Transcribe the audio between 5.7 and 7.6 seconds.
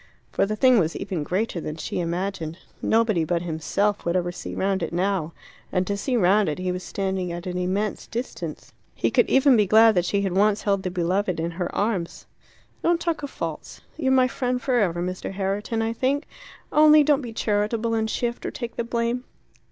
And to see round it he was standing at an